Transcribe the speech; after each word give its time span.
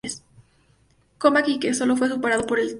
Combat 1.19 1.47
y 1.47 1.59
que 1.59 1.75
sólo 1.75 1.95
fue 1.95 2.09
superado 2.09 2.47
por 2.47 2.57
el 2.59 2.65
Sgto. 2.65 2.69